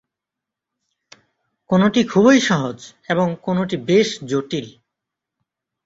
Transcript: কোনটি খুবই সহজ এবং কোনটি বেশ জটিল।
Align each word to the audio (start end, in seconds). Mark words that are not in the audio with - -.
কোনটি 1.69 2.01
খুবই 2.03 2.39
সহজ 2.41 2.77
এবং 3.09 3.27
কোনটি 3.41 3.75
বেশ 3.87 4.09
জটিল। 4.23 4.67